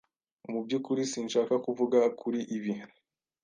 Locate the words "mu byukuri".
0.51-1.01